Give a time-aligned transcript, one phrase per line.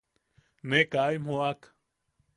[0.69, 1.61] Ne kaa im joʼak.